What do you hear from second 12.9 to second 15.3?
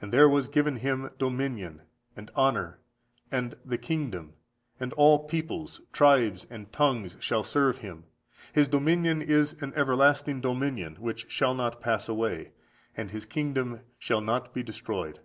and His kingdom shall not be destroyed."